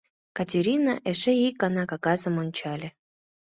Катерина 0.37 0.93
эше 1.11 1.33
ик 1.47 1.55
гана 1.63 1.83
кагазым 1.89 2.35
ончале. 2.43 2.89